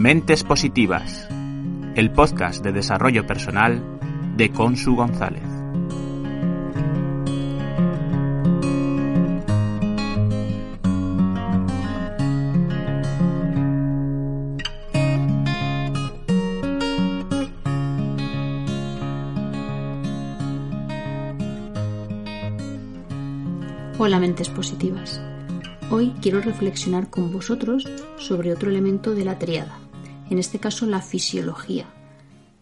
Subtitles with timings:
[0.00, 1.28] Mentes Positivas,
[1.94, 3.82] el podcast de desarrollo personal
[4.34, 5.42] de Consu González.
[23.98, 25.20] Hola mentes positivas.
[25.90, 27.84] Hoy quiero reflexionar con vosotros
[28.16, 29.89] sobre otro elemento de la triada,
[30.30, 31.86] en este caso la fisiología.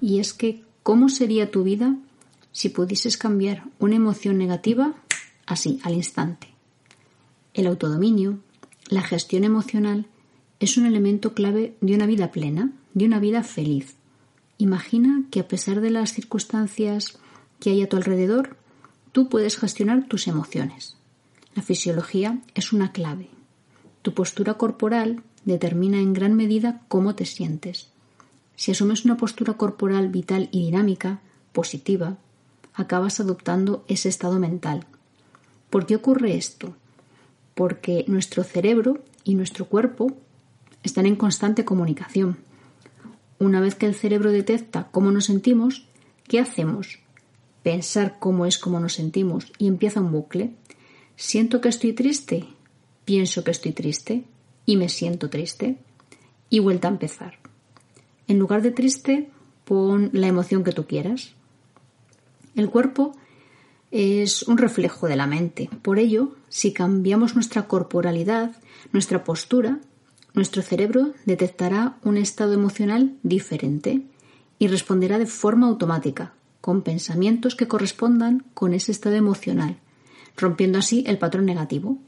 [0.00, 1.96] Y es que, ¿cómo sería tu vida
[2.52, 4.94] si pudieses cambiar una emoción negativa
[5.46, 6.48] así, al instante?
[7.54, 8.38] El autodominio,
[8.88, 10.06] la gestión emocional,
[10.60, 13.96] es un elemento clave de una vida plena, de una vida feliz.
[14.58, 17.18] Imagina que a pesar de las circunstancias
[17.60, 18.56] que hay a tu alrededor,
[19.12, 20.96] tú puedes gestionar tus emociones.
[21.54, 23.28] La fisiología es una clave.
[24.02, 27.88] Tu postura corporal determina en gran medida cómo te sientes.
[28.56, 31.20] Si asumes una postura corporal vital y dinámica,
[31.52, 32.18] positiva,
[32.74, 34.86] acabas adoptando ese estado mental.
[35.70, 36.74] ¿Por qué ocurre esto?
[37.54, 40.16] Porque nuestro cerebro y nuestro cuerpo
[40.82, 42.38] están en constante comunicación.
[43.38, 45.86] Una vez que el cerebro detecta cómo nos sentimos,
[46.28, 46.98] ¿qué hacemos?
[47.62, 50.54] Pensar cómo es cómo nos sentimos y empieza un bucle.
[51.16, 52.44] Siento que estoy triste,
[53.04, 54.24] pienso que estoy triste
[54.66, 55.76] y me siento triste
[56.50, 57.38] y vuelta a empezar.
[58.26, 59.30] En lugar de triste,
[59.64, 61.34] pon la emoción que tú quieras.
[62.54, 63.16] El cuerpo
[63.90, 65.68] es un reflejo de la mente.
[65.82, 68.52] Por ello, si cambiamos nuestra corporalidad,
[68.92, 69.78] nuestra postura,
[70.32, 74.02] nuestro cerebro detectará un estado emocional diferente
[74.58, 79.78] y responderá de forma automática, con pensamientos que correspondan con ese estado emocional
[80.36, 81.98] rompiendo así el patrón negativo.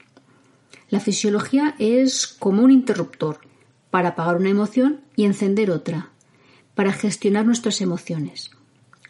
[0.89, 3.41] La fisiología es como un interruptor
[3.91, 6.11] para apagar una emoción y encender otra,
[6.75, 8.51] para gestionar nuestras emociones.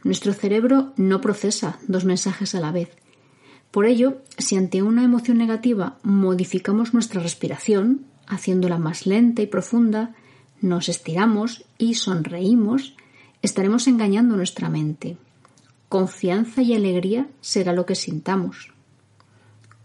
[0.04, 2.96] Nuestro cerebro no procesa dos mensajes a la vez.
[3.70, 10.14] Por ello, si ante una emoción negativa modificamos nuestra respiración, haciéndola más lenta y profunda,
[10.60, 12.94] nos estiramos y sonreímos,
[13.42, 15.16] estaremos engañando nuestra mente.
[15.88, 18.72] Confianza y alegría será lo que sintamos.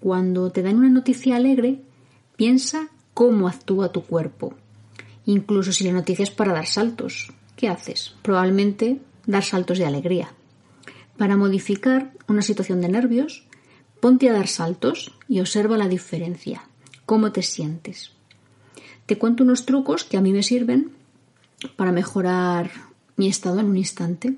[0.01, 1.79] Cuando te dan una noticia alegre,
[2.35, 4.55] piensa cómo actúa tu cuerpo.
[5.25, 8.15] Incluso si la noticia es para dar saltos, ¿qué haces?
[8.23, 10.33] Probablemente dar saltos de alegría.
[11.17, 13.45] Para modificar una situación de nervios,
[13.99, 16.63] ponte a dar saltos y observa la diferencia.
[17.05, 18.11] ¿Cómo te sientes?
[19.05, 20.93] Te cuento unos trucos que a mí me sirven
[21.75, 22.71] para mejorar
[23.17, 24.35] mi estado en un instante.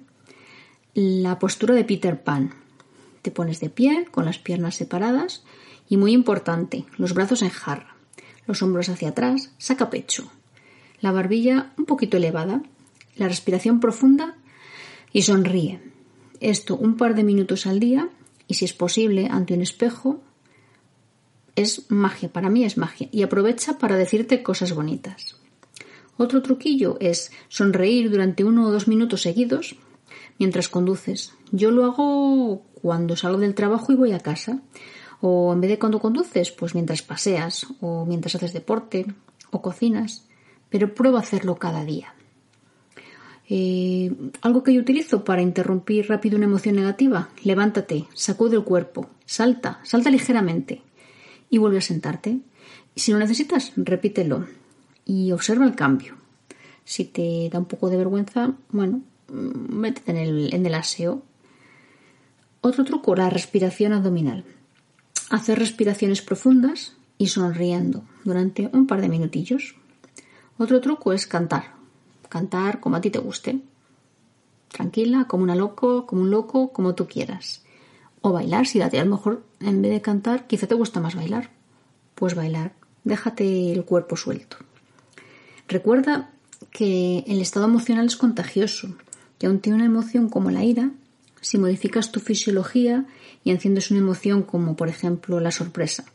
[0.93, 2.62] La postura de Peter Pan.
[3.23, 5.43] Te pones de pie, con las piernas separadas
[5.89, 7.95] y muy importante, los brazos en jarra,
[8.45, 10.31] los hombros hacia atrás, saca pecho,
[10.99, 12.61] la barbilla un poquito elevada,
[13.15, 14.35] la respiración profunda
[15.11, 15.79] y sonríe.
[16.39, 18.09] Esto un par de minutos al día
[18.47, 20.21] y si es posible ante un espejo
[21.55, 25.37] es magia, para mí es magia y aprovecha para decirte cosas bonitas.
[26.17, 29.77] Otro truquillo es sonreír durante uno o dos minutos seguidos
[30.39, 31.33] mientras conduces.
[31.51, 34.59] Yo lo hago cuando salgo del trabajo y voy a casa.
[35.21, 39.05] O en vez de cuando conduces, pues mientras paseas o mientras haces deporte
[39.51, 40.27] o cocinas.
[40.69, 42.13] Pero prueba hacerlo cada día.
[43.47, 49.09] Eh, algo que yo utilizo para interrumpir rápido una emoción negativa, levántate, sacude el cuerpo,
[49.25, 50.81] salta, salta ligeramente
[51.49, 52.39] y vuelve a sentarte.
[52.95, 54.45] Si lo necesitas, repítelo
[55.05, 56.15] y observa el cambio.
[56.83, 61.23] Si te da un poco de vergüenza, bueno, mm, métete en el, en el aseo
[62.63, 64.45] otro truco, la respiración abdominal.
[65.29, 69.75] Hacer respiraciones profundas y sonriendo durante un par de minutillos.
[70.57, 71.73] Otro truco es cantar.
[72.29, 73.59] Cantar como a ti te guste.
[74.69, 77.63] Tranquila, como una loco, como un loco, como tú quieras.
[78.21, 81.01] O bailar, si a ti a lo mejor en vez de cantar quizá te gusta
[81.01, 81.49] más bailar.
[82.15, 82.73] Pues bailar.
[83.03, 84.55] Déjate el cuerpo suelto.
[85.67, 86.31] Recuerda
[86.71, 88.95] que el estado emocional es contagioso,
[89.37, 90.91] que aun tiene una emoción como la ira,
[91.43, 93.05] si modificas tu fisiología
[93.43, 96.05] y enciendes una emoción como por ejemplo la sorpresa.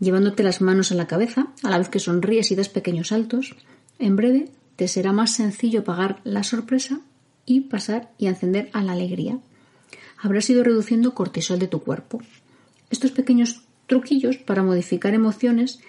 [0.00, 3.54] Llevándote las manos a la cabeza, a la vez que sonríes y das pequeños saltos,
[3.98, 7.00] en breve te será más sencillo pagar la sorpresa
[7.46, 9.38] y pasar y encender a la alegría.
[10.20, 12.22] Habrás ido reduciendo cortisol de tu cuerpo.
[12.90, 15.80] Estos pequeños truquillos para modificar emociones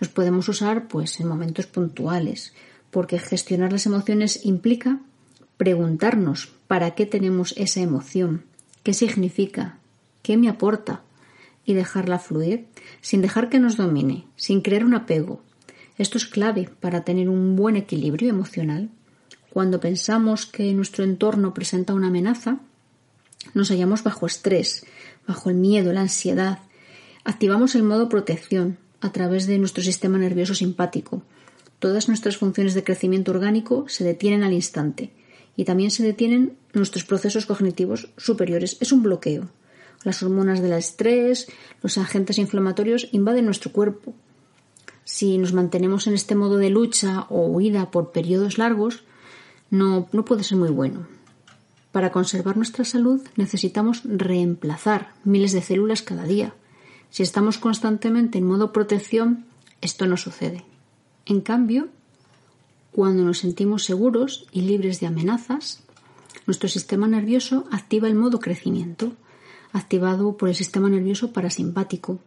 [0.00, 2.54] los podemos usar pues en momentos puntuales,
[2.90, 5.00] porque gestionar las emociones implica
[5.58, 8.44] preguntarnos para qué tenemos esa emoción,
[8.84, 9.78] qué significa,
[10.22, 11.02] qué me aporta
[11.66, 12.66] y dejarla fluir
[13.02, 15.42] sin dejar que nos domine, sin crear un apego.
[15.98, 18.88] Esto es clave para tener un buen equilibrio emocional.
[19.50, 22.60] Cuando pensamos que nuestro entorno presenta una amenaza,
[23.52, 24.86] nos hallamos bajo estrés,
[25.26, 26.60] bajo el miedo, la ansiedad.
[27.24, 31.22] Activamos el modo protección a través de nuestro sistema nervioso simpático.
[31.80, 35.10] Todas nuestras funciones de crecimiento orgánico se detienen al instante
[35.58, 38.76] y también se detienen nuestros procesos cognitivos superiores.
[38.78, 39.48] Es un bloqueo.
[40.04, 41.48] Las hormonas del estrés,
[41.82, 44.14] los agentes inflamatorios invaden nuestro cuerpo.
[45.02, 49.02] Si nos mantenemos en este modo de lucha o huida por periodos largos,
[49.68, 51.08] no, no puede ser muy bueno.
[51.90, 56.54] Para conservar nuestra salud necesitamos reemplazar miles de células cada día.
[57.10, 59.44] Si estamos constantemente en modo protección,
[59.80, 60.64] esto no sucede.
[61.26, 61.88] En cambio,
[62.92, 65.82] cuando nos sentimos seguros y libres de amenazas,
[66.46, 69.12] nuestro sistema nervioso activa el modo crecimiento,
[69.72, 72.18] activado por el sistema nervioso parasimpático.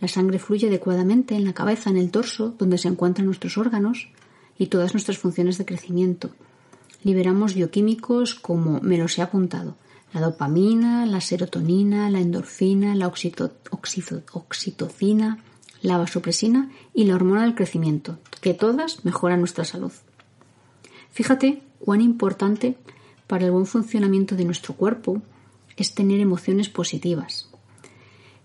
[0.00, 4.08] La sangre fluye adecuadamente en la cabeza, en el torso, donde se encuentran nuestros órganos
[4.58, 6.30] y todas nuestras funciones de crecimiento.
[7.02, 9.76] Liberamos bioquímicos como me los he apuntado,
[10.12, 15.38] la dopamina, la serotonina, la endorfina, la oxitocina,
[15.82, 19.92] la vasopresina y la hormona del crecimiento, que todas mejoran nuestra salud.
[21.12, 22.76] Fíjate cuán importante
[23.26, 25.22] para el buen funcionamiento de nuestro cuerpo
[25.76, 27.48] es tener emociones positivas.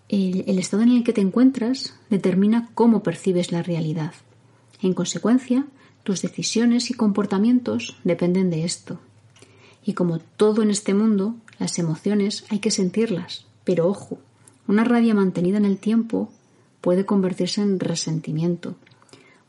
[0.07, 4.13] El, estado en el que te encuentras determina cómo percibes la realidad.
[4.81, 5.65] En consecuencia,
[6.03, 8.99] tus decisiones y comportamientos dependen de esto.
[9.83, 13.45] Y como todo en este mundo, las emociones hay que sentirlas.
[13.63, 14.19] Pero ojo,
[14.67, 16.29] una rabia mantenida en el tiempo
[16.81, 18.75] puede convertirse en resentimiento.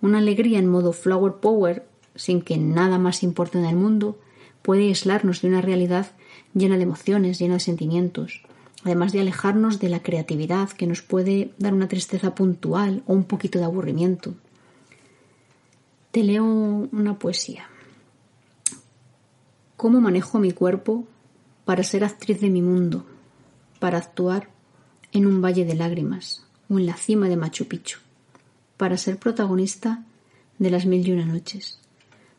[0.00, 4.19] Una alegría en modo flower power, sin que nada más importe en el mundo,
[4.62, 6.12] puede aislarnos de una realidad
[6.54, 8.43] llena de emociones, llena de sentimientos,
[8.84, 13.25] además de alejarnos de la creatividad que nos puede dar una tristeza puntual o un
[13.25, 14.34] poquito de aburrimiento.
[16.10, 17.69] Te leo una poesía.
[19.76, 21.06] ¿Cómo manejo mi cuerpo
[21.64, 23.04] para ser actriz de mi mundo,
[23.78, 24.49] para actuar
[25.12, 27.99] en un valle de lágrimas o en la cima de Machu Picchu,
[28.76, 30.05] para ser protagonista
[30.58, 31.78] de las mil y una noches,